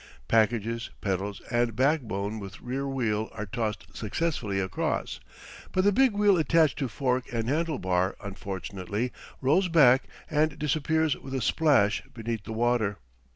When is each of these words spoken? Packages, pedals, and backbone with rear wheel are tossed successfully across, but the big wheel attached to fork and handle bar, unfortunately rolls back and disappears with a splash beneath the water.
Packages, 0.27 0.89
pedals, 0.99 1.43
and 1.51 1.75
backbone 1.75 2.39
with 2.39 2.59
rear 2.59 2.87
wheel 2.87 3.29
are 3.33 3.45
tossed 3.45 3.95
successfully 3.95 4.59
across, 4.59 5.19
but 5.71 5.83
the 5.83 5.91
big 5.91 6.13
wheel 6.13 6.39
attached 6.39 6.79
to 6.79 6.87
fork 6.87 7.31
and 7.31 7.47
handle 7.47 7.77
bar, 7.77 8.15
unfortunately 8.23 9.11
rolls 9.41 9.67
back 9.67 10.05
and 10.27 10.57
disappears 10.57 11.15
with 11.15 11.35
a 11.35 11.39
splash 11.41 12.01
beneath 12.15 12.45
the 12.45 12.51
water. 12.51 12.97